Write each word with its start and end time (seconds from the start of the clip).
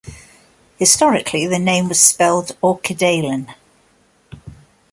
Historically, 0.79 1.45
the 1.45 1.59
name 1.59 1.87
was 1.87 2.01
spelled 2.03 2.57
"Orkedalen". 2.63 3.53